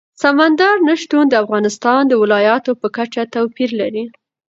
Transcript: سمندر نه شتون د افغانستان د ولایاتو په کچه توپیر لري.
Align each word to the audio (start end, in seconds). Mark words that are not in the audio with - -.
سمندر 0.21 0.75
نه 0.87 0.93
شتون 1.01 1.25
د 1.29 1.33
افغانستان 1.43 2.01
د 2.07 2.13
ولایاتو 2.21 2.71
په 2.81 2.87
کچه 2.97 3.21
توپیر 3.33 3.69
لري. 3.81 4.05